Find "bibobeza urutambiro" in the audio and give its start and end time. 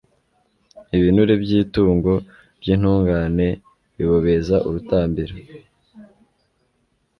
3.95-5.35